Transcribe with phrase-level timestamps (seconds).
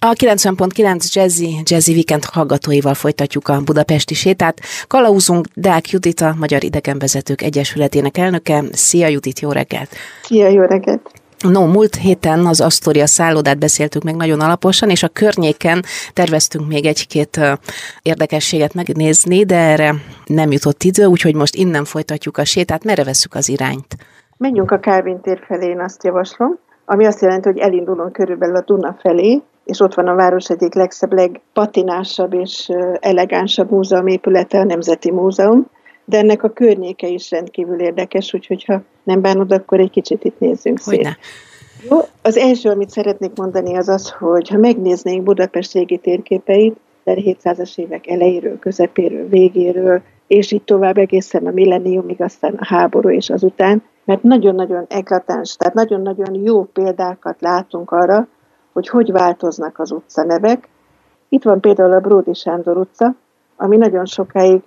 [0.00, 4.60] A 90.9 Jazzy, Jazzy Weekend hallgatóival folytatjuk a budapesti sétát.
[4.86, 8.62] Kalauzunk Deák Judit, a Magyar Idegenvezetők Egyesületének elnöke.
[8.72, 9.88] Szia Judit, jó reggelt!
[10.22, 11.10] Szia, jó reggelt!
[11.38, 16.86] No, múlt héten az Astoria szállodát beszéltük meg nagyon alaposan, és a környéken terveztünk még
[16.86, 17.40] egy-két
[18.02, 19.94] érdekességet megnézni, de erre
[20.26, 22.84] nem jutott idő, úgyhogy most innen folytatjuk a sétát.
[22.84, 23.96] Merre veszük az irányt?
[24.36, 28.62] Menjünk a Kálvin tér felé, én azt javaslom, ami azt jelenti, hogy elindulunk körülbelül a
[28.66, 34.64] Duna felé, és ott van a város egyik legszebb, legpatinásabb és elegánsabb múzeum épülete, a
[34.64, 35.66] Nemzeti Múzeum,
[36.04, 40.38] de ennek a környéke is rendkívül érdekes, úgyhogy ha nem bánod, akkor egy kicsit itt
[40.38, 41.18] nézzünk szét.
[41.90, 47.78] Jó, az első, amit szeretnék mondani, az az, hogy ha megnéznénk Budapest régi térképeit, 1700-as
[47.78, 53.82] évek elejéről, közepéről, végéről, és így tovább egészen a millenniumig, aztán a háború és azután,
[54.04, 58.28] mert nagyon-nagyon eklatáns, tehát nagyon-nagyon jó példákat látunk arra,
[58.72, 60.68] hogy hogy változnak az utcanevek.
[61.28, 63.14] Itt van például a Bródi Sándor utca,
[63.56, 64.62] ami nagyon sokáig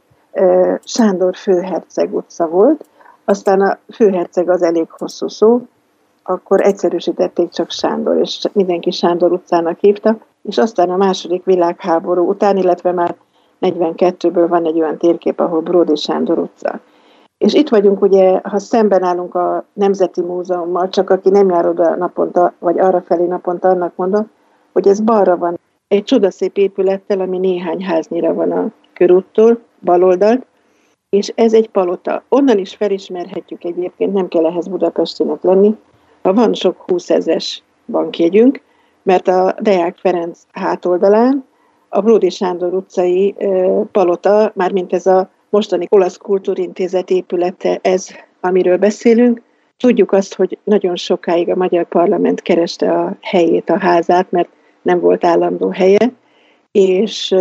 [0.84, 2.86] Sándor főherceg utca volt,
[3.26, 5.62] aztán a főherceg az elég hosszú szó,
[6.24, 12.58] akkor egyszerűsítették csak Sándor, és mindenki Sándor utcának hívta, és aztán a második világháború után,
[12.58, 13.16] illetve már
[13.62, 16.80] 42-ből van egy olyan térkép, ahol Bródi Sándor utca.
[17.42, 21.96] És itt vagyunk, ugye, ha szemben állunk a Nemzeti Múzeummal, csak aki nem jár oda
[21.96, 24.30] naponta, vagy arra felé naponta, annak mondom,
[24.74, 25.60] hogy ez balra van.
[25.88, 30.46] Egy csodaszép épülettel, ami néhány háznyira van a körúttól, baloldalt,
[31.10, 32.24] és ez egy palota.
[32.30, 35.76] Onnan is felismerhetjük egyébként, nem kell ehhez Budapestinek lenni,
[36.22, 38.62] ha van sok 20 ezes bankjegyünk,
[39.04, 41.46] mert a Deák Ferenc hátoldalán
[41.90, 43.36] a Bródi Sándor utcai
[43.92, 48.08] palota, mármint ez a mostani olasz kultúrintézet épülete ez,
[48.40, 49.42] amiről beszélünk.
[49.78, 54.50] Tudjuk azt, hogy nagyon sokáig a magyar parlament kereste a helyét, a házát, mert
[54.82, 56.12] nem volt állandó helye,
[56.72, 57.36] és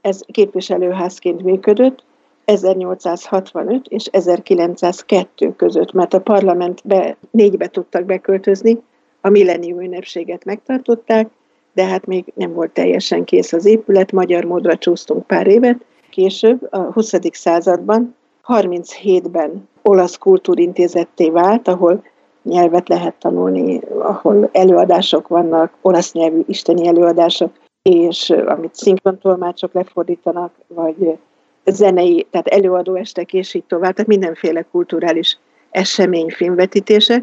[0.00, 2.04] ez képviselőházként működött
[2.44, 8.78] 1865 és 1902 között, mert a parlamentbe négybe tudtak beköltözni,
[9.20, 11.30] a millennium ünnepséget megtartották,
[11.74, 16.68] de hát még nem volt teljesen kész az épület, magyar módra csúsztunk pár évet, később,
[16.70, 17.12] a 20.
[17.30, 18.14] században,
[18.46, 22.04] 37-ben olasz kultúrintézetté vált, ahol
[22.42, 27.50] nyelvet lehet tanulni, ahol előadások vannak, olasz nyelvű isteni előadások,
[27.82, 31.18] és amit szinkrontolmácsok lefordítanak, vagy
[31.64, 35.38] zenei, tehát előadóestek, és így tovább, tehát mindenféle kulturális
[35.70, 37.22] esemény filmvetítések.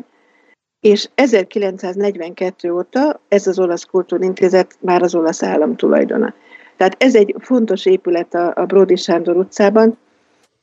[0.79, 6.33] És 1942 óta ez az olasz kultúrintézet már az olasz állam tulajdona.
[6.79, 9.97] Tehát ez egy fontos épület a, a Bródi Sándor utcában,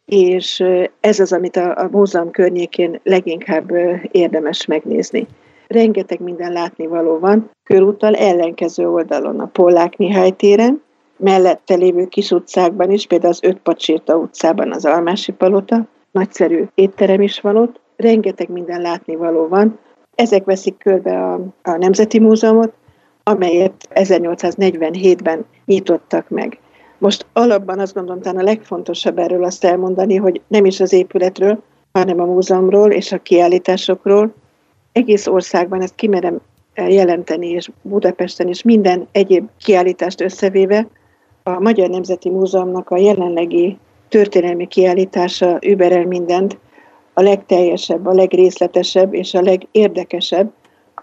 [0.04, 0.64] és
[1.00, 3.70] ez az, amit a, a múzeum környékén leginkább
[4.10, 5.26] érdemes megnézni.
[5.66, 10.82] Rengeteg minden látnivaló van, körúttal ellenkező oldalon, a Pollák Mihály téren,
[11.16, 17.20] mellette lévő kis utcákban is, például az Öt Pacsirta utcában az Almási Palota, nagyszerű étterem
[17.20, 19.78] is van ott, rengeteg minden látnivaló van.
[20.14, 22.72] Ezek veszik körbe a, a Nemzeti Múzeumot,
[23.28, 26.58] amelyet 1847-ben nyitottak meg.
[26.98, 31.62] Most alapban azt gondolom, talán a legfontosabb erről azt elmondani, hogy nem is az épületről,
[31.92, 34.34] hanem a múzeumról és a kiállításokról.
[34.92, 36.40] Egész országban ezt kimerem
[36.74, 40.86] jelenteni, és Budapesten is minden egyéb kiállítást összevéve,
[41.42, 43.78] a Magyar Nemzeti Múzeumnak a jelenlegi
[44.08, 46.58] történelmi kiállítása überel mindent,
[47.12, 50.52] a legteljesebb, a legrészletesebb és a legérdekesebb,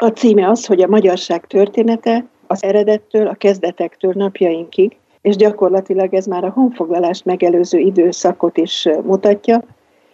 [0.03, 6.25] a címe az, hogy a magyarság története az eredettől, a kezdetektől napjainkig, és gyakorlatilag ez
[6.25, 9.63] már a honfoglalást megelőző időszakot is mutatja,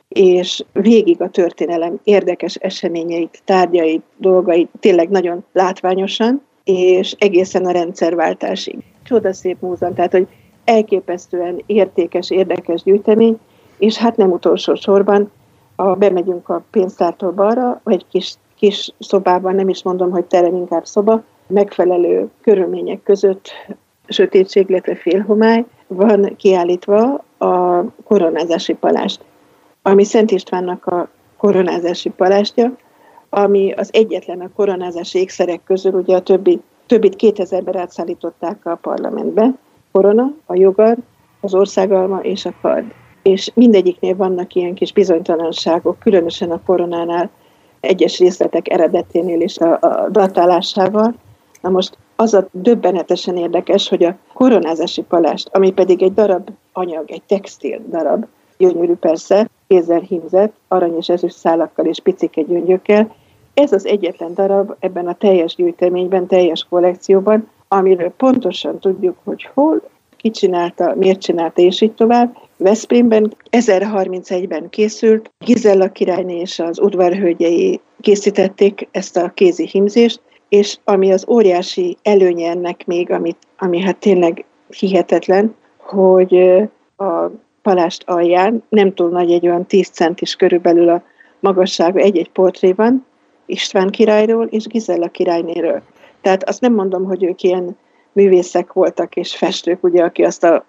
[0.07, 8.77] és végig a történelem érdekes eseményeit, tárgyait, dolgait tényleg nagyon látványosan, és egészen a rendszerváltásig.
[9.03, 10.27] Csodaszép múzeum, tehát hogy
[10.65, 13.39] elképesztően értékes, érdekes gyűjtemény,
[13.77, 15.31] és hát nem utolsó sorban,
[15.75, 20.85] ha bemegyünk a pénztártól balra, vagy kis kis szobában, nem is mondom, hogy terem, inkább
[20.85, 23.51] szoba, megfelelő körülmények között
[24.07, 29.23] sötétség, illetve félhomály, van kiállítva a koronázási palást,
[29.81, 32.75] ami Szent Istvánnak a koronázási palástja,
[33.29, 39.53] ami az egyetlen a koronázási ékszerek közül, ugye a többi, többit 2000-ben átszállították a parlamentbe,
[39.91, 40.97] korona, a jogar,
[41.41, 42.85] az országalma és a kard.
[43.21, 47.29] És mindegyiknél vannak ilyen kis bizonytalanságok, különösen a koronánál
[47.79, 51.13] egyes részletek eredeténél is a, a datálásával.
[51.61, 57.11] Na most az a döbbenetesen érdekes, hogy a koronázási palást, ami pedig egy darab anyag,
[57.11, 58.25] egy textil darab,
[58.57, 63.15] gyönyörű persze, kézzel hímzett, arany és ezüst szálakkal és picike gyöngyökkel,
[63.53, 69.81] ez az egyetlen darab ebben a teljes gyűjteményben, teljes kollekcióban, amiről pontosan tudjuk, hogy hol,
[70.19, 72.37] ki csinálta, miért csinálta, és így tovább.
[72.57, 81.11] Veszprémben 1031-ben készült, Gizella királyné és az udvarhölgyei készítették ezt a kézi himzést, és ami
[81.11, 86.37] az óriási előnye ennek még, amit, ami hát tényleg hihetetlen, hogy
[86.97, 87.31] a
[87.61, 91.03] palást alján nem túl nagy, egy olyan 10 centis körülbelül a
[91.39, 93.05] magassága egy-egy portré van,
[93.45, 95.81] István királyról és Gizella királynéről.
[96.21, 97.77] Tehát azt nem mondom, hogy ők ilyen
[98.11, 100.65] művészek voltak és festők, ugye, aki azt a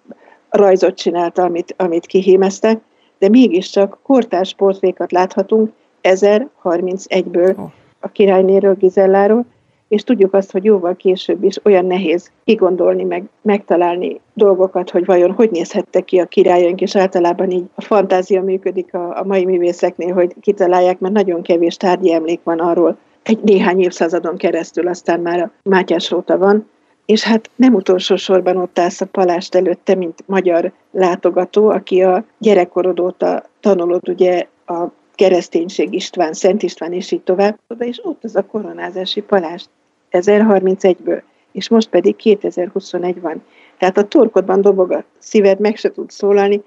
[0.51, 2.81] rajzot csinálta, amit, amit kihímeztek,
[3.19, 5.71] de mégiscsak kortárs portrékat láthatunk
[6.03, 7.57] 1031-ből
[8.01, 9.45] a királynéről, Gizelláról,
[9.89, 15.31] és tudjuk azt, hogy jóval később is olyan nehéz kigondolni, meg megtalálni dolgokat, hogy vajon
[15.31, 20.15] hogy nézhettek ki a királyaink, és általában így a fantázia működik a, a mai művészeknél,
[20.15, 25.41] hogy kitalálják, mert nagyon kevés tárgyi emlék van arról, egy néhány évszázadon keresztül, aztán már
[25.41, 26.69] a Mátyás óta van,
[27.11, 32.25] és hát nem utolsó sorban ott állsz a palást előtte, mint magyar látogató, aki a
[32.39, 34.85] gyerekkorod óta tanulod ugye a
[35.15, 39.69] kereszténység István, Szent István és így tovább, és ott az a koronázási palást
[40.11, 41.23] 1031-ből,
[41.53, 43.43] és most pedig 2021 van.
[43.79, 46.63] Tehát a torkodban dobog a szíved, meg se tud szólalni,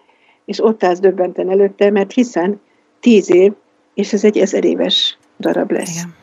[0.45, 2.61] és ott állsz döbbenten előtte, mert hiszen
[2.99, 3.53] tíz év,
[3.93, 5.95] és ez egy ezer éves darab lesz.
[5.95, 6.22] Igen.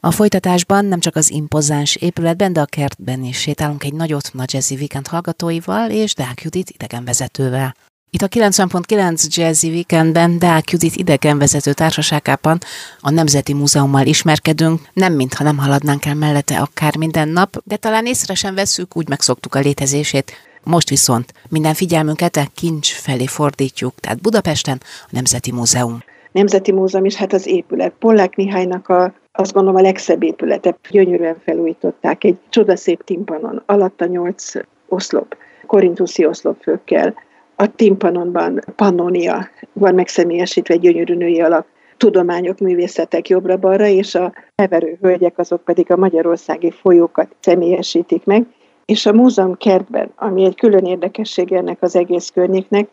[0.00, 4.52] A folytatásban nem csak az impozáns épületben, de a kertben is sétálunk egy nagyot nagy
[4.52, 7.74] jazzy weekend hallgatóival és Deák Judit idegenvezetővel.
[8.10, 12.58] Itt a 90.9 Jazzy Weekendben Deák Judit idegenvezető társaságában
[13.00, 18.06] a Nemzeti Múzeummal ismerkedünk, nem mintha nem haladnánk el mellette akár minden nap, de talán
[18.06, 20.32] észre sem veszük, úgy megszoktuk a létezését.
[20.62, 26.02] Most viszont minden figyelmünket a kincs felé fordítjuk, tehát Budapesten a Nemzeti Múzeum.
[26.32, 27.92] Nemzeti Múzeum is, hát az épület.
[27.98, 30.76] Pollák Mihálynak a azt gondolom a legszebb épülete.
[30.90, 34.52] Gyönyörűen felújították egy csodaszép timpanon, alatta nyolc
[34.88, 35.36] oszlop,
[35.66, 37.14] korintuszi oszlopfőkkel,
[37.56, 44.98] a timpanonban pannonia van megszemélyesítve egy gyönyörű női alak, tudományok, művészetek jobbra-balra, és a heverő
[45.00, 48.46] hölgyek azok pedig a magyarországi folyókat személyesítik meg,
[48.84, 52.88] és a múzeum kertben, ami egy külön érdekesség ennek az egész környéknek,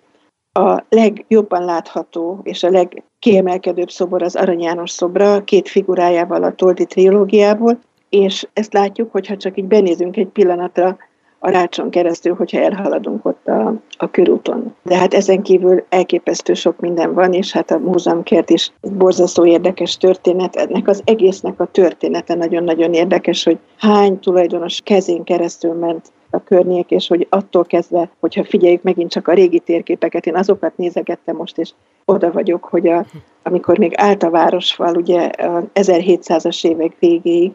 [0.60, 6.86] a legjobban látható és a legkiemelkedőbb szobor az Arany János szobra, két figurájával a Toldi
[6.86, 7.80] trilógiából,
[8.10, 10.98] és ezt látjuk, hogyha csak így benézünk egy pillanatra
[11.40, 14.76] a rácson keresztül, hogyha elhaladunk ott a, a körúton.
[14.84, 19.98] De hát ezen kívül elképesztő sok minden van, és hát a múzeumkert is borzasztó érdekes
[19.98, 20.56] történet.
[20.56, 26.92] Ennek az egésznek a története nagyon-nagyon érdekes, hogy hány tulajdonos kezén keresztül ment a környék,
[26.92, 31.58] és hogy attól kezdve, hogyha figyeljük megint csak a régi térképeket, én azokat nézegettem most,
[31.58, 31.72] és
[32.06, 33.06] oda vagyok, hogy a,
[33.44, 37.52] amikor még állt a városfal, ugye a 1700-as évek végéig,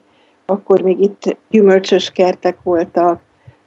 [0.46, 3.20] akkor még itt gyümölcsös kertek voltak,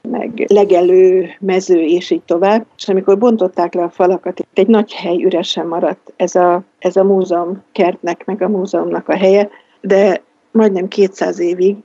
[0.10, 2.66] meg legelő, mező, és így tovább.
[2.78, 6.96] És amikor bontották le a falakat, itt egy nagy hely üresen maradt ez a, ez
[6.96, 9.50] a múzeum kertnek, meg a múzeumnak a helye,
[9.82, 10.22] de
[10.52, 11.76] majdnem 200 évig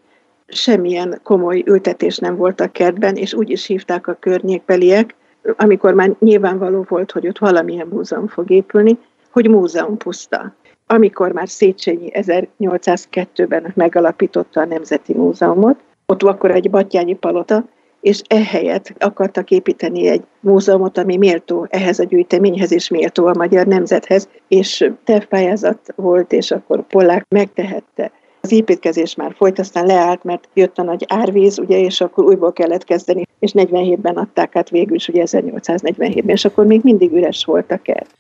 [0.49, 5.15] semmilyen komoly ültetés nem volt a kertben, és úgy is hívták a környékbeliek,
[5.57, 8.99] amikor már nyilvánvaló volt, hogy ott valamilyen múzeum fog épülni,
[9.31, 10.55] hogy múzeum puszta.
[10.87, 17.65] Amikor már Széchenyi 1802-ben megalapította a Nemzeti Múzeumot, ott akkor egy batyányi palota,
[18.01, 23.67] és ehelyett akartak építeni egy múzeumot, ami méltó ehhez a gyűjteményhez, és méltó a magyar
[23.67, 28.11] nemzethez, és tervpályázat volt, és akkor Pollák megtehette.
[28.49, 32.53] Az építkezés már folyt, aztán leállt, mert jött a nagy árvíz, ugye, és akkor újból
[32.53, 37.45] kellett kezdeni, és 47-ben adták át végül is, ugye 1847-ben, és akkor még mindig üres
[37.45, 38.11] volt a kert.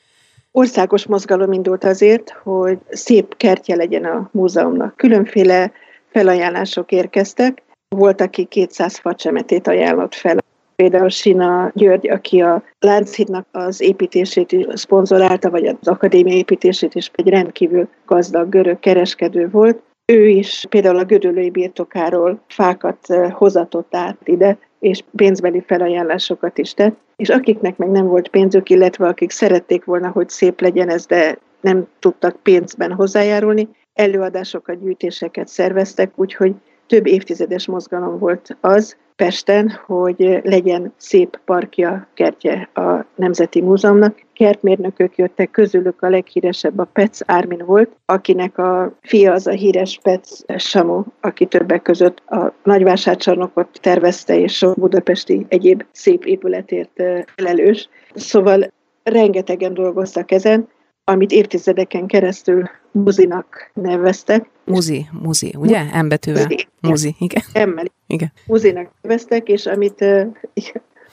[0.53, 4.97] Országos mozgalom indult azért, hogy szép kertje legyen a múzeumnak.
[4.97, 5.73] Különféle
[6.11, 10.37] felajánlások érkeztek, volt, aki 200 facsemetét ajánlott fel.
[10.77, 17.11] Például Sina György, aki a Lánchídnak az építését is szponzorálta, vagy az akadémia építését is
[17.15, 19.87] egy rendkívül gazdag görög kereskedő volt.
[20.13, 26.97] Ő is például a gödölői birtokáról fákat hozatott át ide, és pénzbeli felajánlásokat is tett,
[27.17, 31.39] és akiknek meg nem volt pénzük, illetve akik szerették volna, hogy szép legyen ez, de
[31.61, 36.55] nem tudtak pénzben hozzájárulni, előadásokat, gyűjtéseket szerveztek, úgyhogy
[36.87, 44.23] több évtizedes mozgalom volt az Pesten, hogy legyen szép parkja, kertje a Nemzeti Múzeumnak.
[44.33, 49.99] Kertmérnökök jöttek, közülük a leghíresebb a Pec Ármin volt, akinek a fia az a híres
[50.03, 57.03] Pec Samu, aki többek között a nagyvásárcsarnokot tervezte, és a budapesti egyéb szép épületért
[57.37, 57.89] felelős.
[58.15, 58.73] Szóval
[59.03, 60.69] rengetegen dolgoztak ezen,
[61.09, 64.49] amit évtizedeken keresztül muzinak neveztek.
[64.65, 66.03] Muzi, muzi, ugye?
[66.03, 66.43] M betűvel.
[66.43, 67.43] Muzi, muzi igen.
[67.53, 67.85] Emmel.
[68.07, 68.33] Igen.
[68.47, 70.05] Muzinak neveztek, és amit,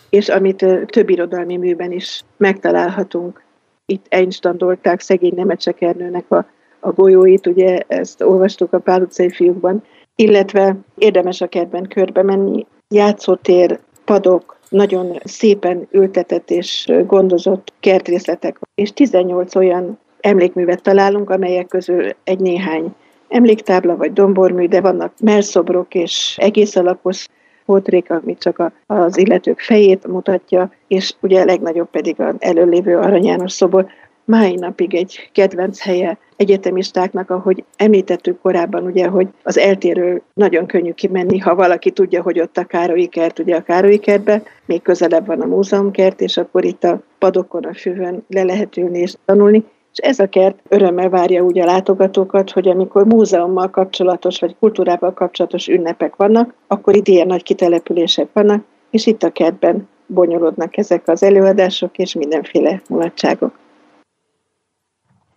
[0.09, 3.43] és amit több irodalmi műben is megtalálhatunk.
[3.85, 6.45] Itt einstandolták szegény Nemecsekernőnek a,
[6.79, 9.83] a golyóit, ugye ezt olvastuk a Pál utcai fiúkban,
[10.15, 18.93] illetve érdemes a kertben körbe menni, játszótér, padok, nagyon szépen ültetett és gondozott kertrészletek, és
[18.93, 22.95] 18 olyan emlékművet találunk, amelyek közül egy néhány
[23.27, 27.27] emléktábla vagy dombormű, de vannak merszobrok és egész alapos
[27.65, 33.25] portrék, amit csak az illetők fejét mutatja, és ugye a legnagyobb pedig az előlévő Arany
[33.25, 33.87] János szobor,
[34.25, 40.91] mai napig egy kedvenc helye egyetemistáknak, ahogy említettük korábban, ugye, hogy az eltérő nagyon könnyű
[40.91, 45.25] kimenni, ha valaki tudja, hogy ott a Károlyi kert, ugye a Károlyi kertbe, még közelebb
[45.25, 49.63] van a múzeumkert, és akkor itt a padokon, a füvön le lehet ülni és tanulni,
[49.91, 55.13] és ez a kert örömmel várja úgy a látogatókat, hogy amikor múzeummal kapcsolatos vagy kultúrával
[55.13, 61.07] kapcsolatos ünnepek vannak, akkor itt ilyen nagy kitelepülések vannak, és itt a kertben bonyolodnak ezek
[61.07, 63.63] az előadások és mindenféle mulatságok.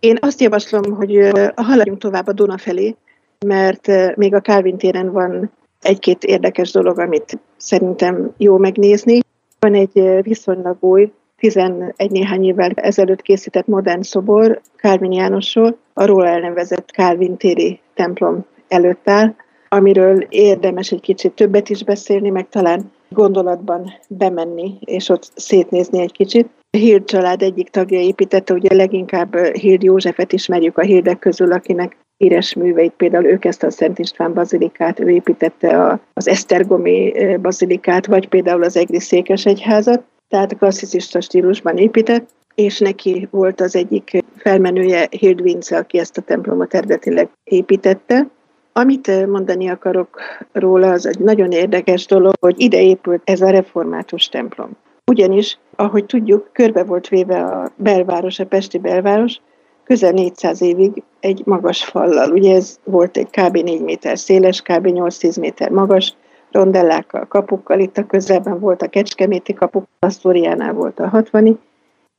[0.01, 2.97] Én azt javaslom, hogy haladjunk tovább a Duna felé,
[3.47, 5.51] mert még a Calvin téren van
[5.83, 9.21] egy-két érdekes dolog, amit szerintem jó megnézni.
[9.59, 16.27] Van egy viszonylag új, 11 néhány évvel ezelőtt készített modern szobor Kálvin Jánosról, a róla
[16.27, 19.35] elnevezett Kálvin téri templom előtt áll,
[19.69, 26.13] amiről érdemes egy kicsit többet is beszélni, meg talán gondolatban bemenni, és ott szétnézni egy
[26.13, 26.49] kicsit.
[26.71, 31.97] A Hild család egyik tagja építette, ugye leginkább Hild Józsefet ismerjük a Hildek közül, akinek
[32.17, 38.29] híres műveit, például ő kezdte a Szent István bazilikát, ő építette az Esztergomi bazilikát, vagy
[38.29, 45.43] például az Egri Székesegyházat, tehát klasszicista stílusban épített, és neki volt az egyik felmenője Hild
[45.43, 48.27] Vince, aki ezt a templomot eredetileg építette.
[48.79, 50.21] Amit mondani akarok
[50.53, 54.71] róla, az egy nagyon érdekes dolog, hogy ide épült ez a református templom.
[55.07, 59.41] Ugyanis, ahogy tudjuk, körbe volt véve a belváros, a Pesti belváros,
[59.85, 62.33] közel 400 évig egy magas fallal.
[62.33, 63.57] Ugye ez volt egy kb.
[63.57, 64.87] 4 méter széles, kb.
[64.87, 66.15] 8-10 méter magas,
[66.51, 71.59] rondellákkal, kapukkal, itt a közelben volt a Kecskeméti kapuk, a Sztoriánál volt a 60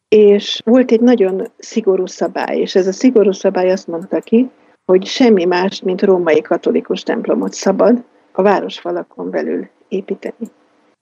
[0.10, 4.50] és volt egy nagyon szigorú szabály, és ez a szigorú szabály azt mondta ki,
[4.90, 10.50] hogy semmi más, mint római katolikus templomot szabad a városfalakon belül építeni.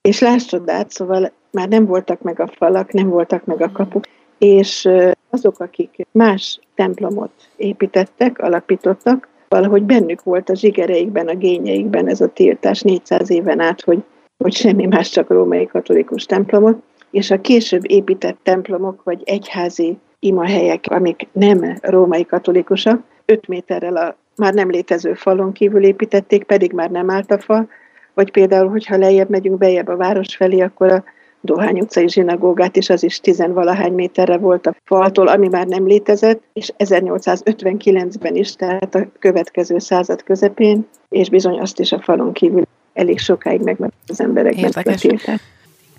[0.02, 4.04] És láss csodát, szóval már nem voltak meg a falak, nem voltak meg a kapuk,
[4.38, 4.90] és
[5.30, 12.28] azok, akik más templomot építettek, alapítottak, valahogy bennük volt a zsigereikben, a gényeikben ez a
[12.28, 14.04] tiltás 400 éven át, hogy,
[14.38, 16.78] hogy semmi más, csak római katolikus templomot,
[17.12, 24.18] és a később épített templomok, vagy egyházi imahelyek, amik nem római katolikusak, 5 méterrel a
[24.36, 27.70] már nem létező falon kívül építették, pedig már nem állt a fal,
[28.14, 31.04] vagy például, hogyha lejjebb megyünk bejebb a város felé, akkor a
[31.42, 36.42] Dohány utcai zsinagógát is, az is tizenvalahány méterre volt a faltól, ami már nem létezett,
[36.54, 42.64] és 1859-ben is, tehát a következő század közepén, és bizony azt is a falon kívül
[42.94, 45.08] elég sokáig meg az emberekben Érdekes.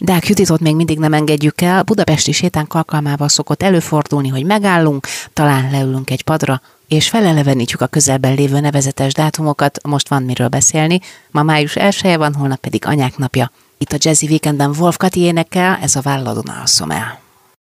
[0.05, 1.83] Deák Juditot még mindig nem engedjük el.
[1.83, 8.35] Budapesti sétánk alkalmával szokott előfordulni, hogy megállunk, talán leülünk egy padra, és felelevenítjük a közelben
[8.35, 11.01] lévő nevezetes dátumokat, most van miről beszélni.
[11.31, 13.51] Ma május 1 van, holnap pedig anyák napja.
[13.79, 17.21] Itt a Jazzy Weekenden Wolf Kati énekel, ez a Válladon alszom el.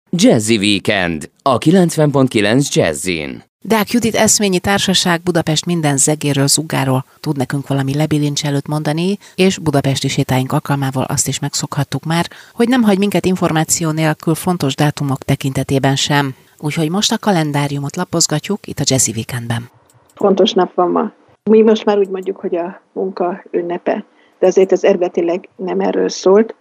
[0.10, 3.44] Jazzy Weekend, a 90.9 Jazzin.
[3.66, 9.58] Deák Judit eszményi társaság Budapest minden zegéről, zugáról tud nekünk valami lebilincs előtt mondani, és
[9.58, 15.24] budapesti sétáink alkalmával azt is megszokhattuk már, hogy nem hagy minket információ nélkül fontos dátumok
[15.24, 16.36] tekintetében sem.
[16.66, 19.70] Úgyhogy most a kalendáriumot lapozgatjuk itt a Jazzy Weekendben.
[20.16, 21.12] Fontos nap van ma.
[21.44, 24.06] Mi most már úgy mondjuk, hogy a munka ünnepe
[24.44, 26.56] de azért ez eredetileg nem erről szólt,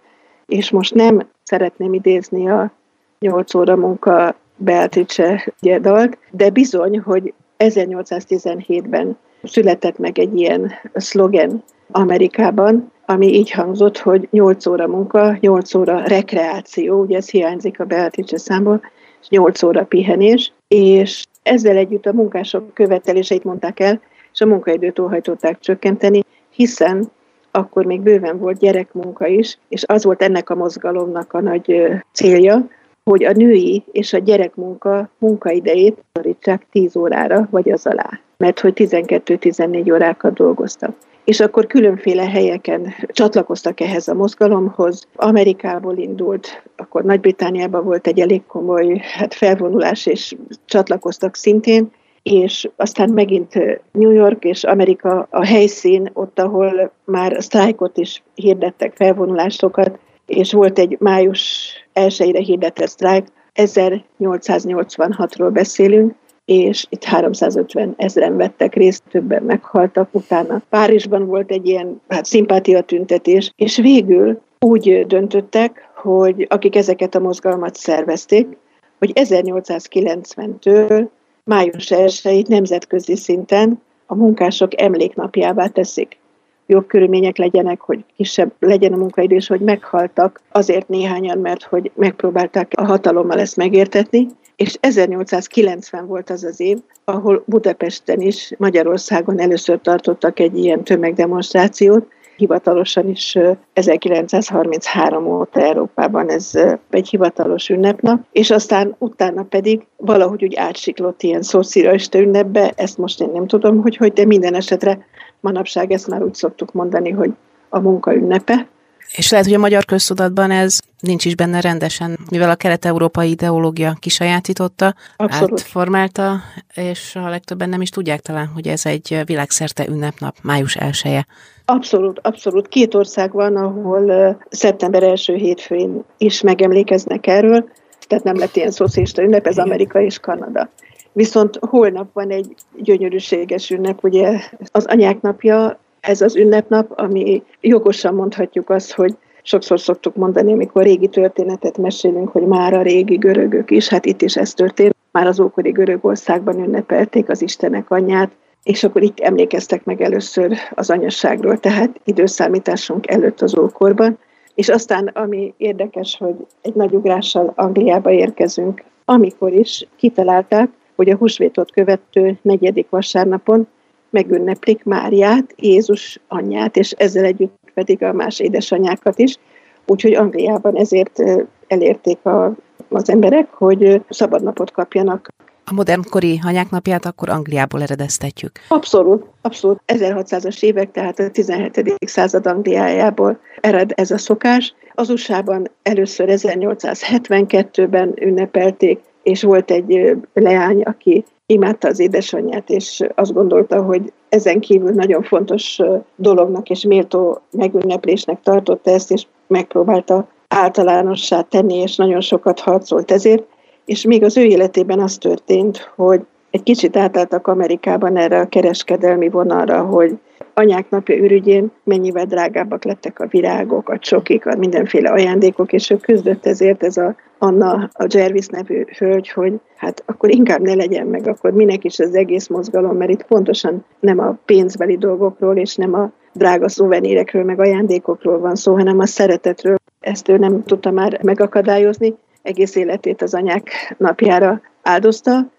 [0.45, 2.71] és most nem szeretném idézni a
[3.19, 12.91] 8 óra munka Beatrice dalt, de bizony, hogy 1817-ben született meg egy ilyen szlogen Amerikában,
[13.05, 18.37] ami így hangzott, hogy 8 óra munka, 8 óra rekreáció, ugye ez hiányzik a Beatrice
[18.37, 18.81] számból,
[19.23, 24.01] és 8 óra pihenés, és ezzel együtt a munkások követeléseit mondták el,
[24.33, 27.11] és a munkaidőt óhajtották csökkenteni, hiszen
[27.51, 32.67] akkor még bőven volt gyerekmunka is, és az volt ennek a mozgalomnak a nagy célja,
[33.03, 38.19] hogy a női és a gyerekmunka munkaidejét szorítsák 10 órára, vagy az alá.
[38.37, 40.95] Mert hogy 12-14 órákat dolgoztak.
[41.23, 45.07] És akkor különféle helyeken csatlakoztak ehhez a mozgalomhoz.
[45.15, 51.91] Amerikából indult, akkor Nagy-Britániában volt egy elég komoly hát felvonulás, és csatlakoztak szintén,
[52.23, 53.53] és aztán megint
[53.91, 60.79] New York és Amerika a helyszín, ott, ahol már sztrájkot is hirdettek, felvonulásokat, és volt
[60.79, 66.15] egy május 1-ére hirdetett sztrájk, 1886-ról beszélünk,
[66.45, 70.61] és itt 350 ezeren vettek részt, többen meghaltak utána.
[70.69, 77.19] Párizsban volt egy ilyen hát, szimpátia tüntetés, és végül úgy döntöttek, hogy akik ezeket a
[77.19, 78.57] mozgalmat szervezték,
[78.99, 81.07] hogy 1890-től
[81.43, 86.17] május 1 nemzetközi szinten a munkások emléknapjává teszik.
[86.65, 91.91] Jobb körülmények legyenek, hogy kisebb legyen a munkaidő, és hogy meghaltak azért néhányan, mert hogy
[91.95, 99.39] megpróbálták a hatalommal ezt megértetni, és 1890 volt az az év, ahol Budapesten is, Magyarországon
[99.39, 103.37] először tartottak egy ilyen tömegdemonstrációt, hivatalosan is
[103.73, 106.51] 1933 óta Európában ez
[106.89, 113.21] egy hivatalos ünnepnap, és aztán utána pedig valahogy úgy átsiklott ilyen szószírista ünnepbe, ezt most
[113.21, 115.05] én nem tudom, hogy hogy, de minden esetre
[115.39, 117.31] manapság ezt már úgy szoktuk mondani, hogy
[117.69, 118.67] a munka ünnepe,
[119.11, 123.95] és lehet, hogy a magyar köztudatban ez nincs is benne rendesen, mivel a kelet-európai ideológia
[123.99, 125.59] kisajátította, Abszolút.
[125.59, 126.41] átformálta,
[126.73, 131.25] és a legtöbben nem is tudják talán, hogy ez egy világszerte ünnepnap, május 1
[131.65, 132.67] Abszolút, abszolút.
[132.67, 137.69] Két ország van, ahol szeptember első hétfőn is megemlékeznek erről,
[138.07, 140.69] tehát nem lett ilyen szocialista ünnep, ez Amerika és Kanada.
[141.13, 144.39] Viszont holnap van egy gyönyörűséges ünnep, ugye
[144.71, 150.83] az anyák napja, ez az ünnepnap, ami jogosan mondhatjuk azt, hogy sokszor szoktuk mondani, amikor
[150.83, 155.27] régi történetet mesélünk, hogy már a régi görögök is, hát itt is ez történt, már
[155.27, 158.31] az ókori Görögországban ünnepelték az Istenek anyját,
[158.63, 164.17] és akkor itt emlékeztek meg először az anyasságról, tehát időszámításunk előtt az ókorban.
[164.55, 171.15] És aztán, ami érdekes, hogy egy nagy ugrással Angliába érkezünk, amikor is kitalálták, hogy a
[171.15, 173.67] húsvétot követő negyedik vasárnapon
[174.13, 179.37] megünneplik Máriát, Jézus anyját, és ezzel együtt pedig a más édesanyákat is.
[179.85, 181.23] Úgyhogy Angliában ezért
[181.67, 182.55] elérték a,
[182.89, 185.29] az emberek, hogy szabadnapot kapjanak
[185.65, 188.51] a modernkori anyák napját akkor Angliából eredeztetjük.
[188.67, 189.81] Abszolút, abszolút.
[189.87, 191.95] 1600-as évek, tehát a 17.
[192.05, 194.73] század Angliájából ered ez a szokás.
[194.93, 203.33] Az USA-ban először 1872-ben ünnepelték, és volt egy leány, aki imádta az édesanyját, és azt
[203.33, 205.79] gondolta, hogy ezen kívül nagyon fontos
[206.15, 213.43] dolognak és méltó megünneplésnek tartotta ezt, és megpróbálta általánossá tenni, és nagyon sokat harcolt ezért.
[213.85, 216.21] És még az ő életében az történt, hogy
[216.53, 220.17] egy kicsit átálltak Amerikában erre a kereskedelmi vonalra, hogy
[220.53, 225.97] anyák napja ürügyén mennyivel drágábbak lettek a virágok, a csokik, a mindenféle ajándékok, és ő
[225.97, 231.07] küzdött ezért ez a Anna, a Jervis nevű hölgy, hogy hát akkor inkább ne legyen
[231.07, 235.75] meg, akkor minek is az egész mozgalom, mert itt pontosan nem a pénzbeli dolgokról, és
[235.75, 239.75] nem a drága szuvenírekről, meg ajándékokról van szó, hanem a szeretetről.
[239.99, 245.51] Ezt ő nem tudta már megakadályozni, egész életét az anyák napjára áldozta,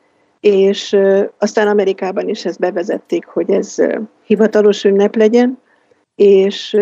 [0.45, 0.97] és
[1.39, 3.77] aztán Amerikában is ezt bevezették, hogy ez
[4.25, 5.59] hivatalos ünnep legyen,
[6.15, 6.77] és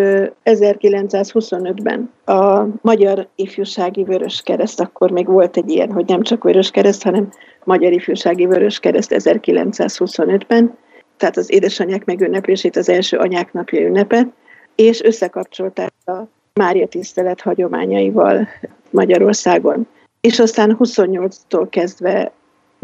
[0.44, 6.70] 1925-ben a Magyar Ifjúsági Vörös Kereszt, akkor még volt egy ilyen, hogy nem csak Vörös
[6.70, 7.30] Kereszt, hanem
[7.64, 10.76] Magyar Ifjúsági Vörös Kereszt 1925-ben,
[11.16, 14.26] tehát az édesanyák megünneplését, az első anyák napja ünnepet,
[14.74, 16.12] és összekapcsolták a
[16.54, 18.48] Mária tisztelet hagyományaival
[18.90, 19.86] Magyarországon.
[20.20, 22.32] És aztán 28-tól kezdve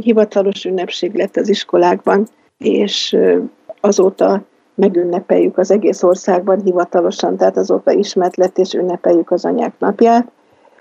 [0.02, 2.26] hivatalos ünnepség lett az iskolákban,
[2.58, 3.16] és
[3.80, 4.42] azóta
[4.74, 10.30] megünnepeljük az egész országban hivatalosan, tehát azóta ismert lett, és ünnepeljük az anyák napját.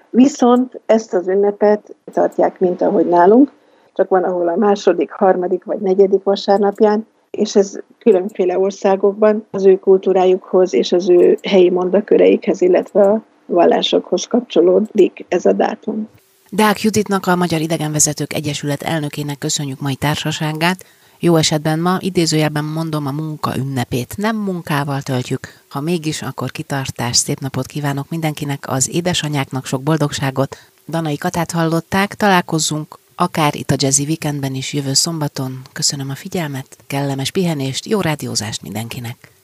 [0.10, 3.52] Viszont ezt az ünnepet tartják, mint ahogy nálunk,
[3.94, 9.80] csak van, ahol a második, harmadik vagy negyedik vasárnapján, és ez különféle országokban az ő
[9.80, 16.08] kultúrájukhoz és az ő helyi mondaköreikhez, illetve a vallásokhoz kapcsolódik ez a dátum.
[16.50, 20.86] Deák Juditnak, a Magyar Idegenvezetők Egyesület elnökének köszönjük mai társaságát.
[21.20, 25.62] Jó esetben ma, idézőjelben mondom, a munka ünnepét nem munkával töltjük.
[25.68, 30.58] Ha mégis, akkor kitartás, szép napot kívánok mindenkinek, az édesanyáknak sok boldogságot.
[30.90, 35.62] Danai Katát hallották, találkozzunk akár itt a Jazzy Weekendben is jövő szombaton.
[35.74, 39.37] Köszönöm a figyelmet, kellemes pihenést, jó rádiózást mindenkinek!